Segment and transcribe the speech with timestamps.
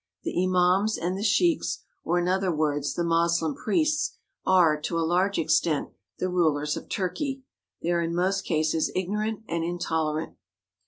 [0.23, 4.15] The Imams and the Sheiks, or, in other words, the Moslem priests,
[4.47, 7.43] are, to a large extent, the rulers of Turkey.
[7.83, 10.37] They are in most cases ignorant and intolerant.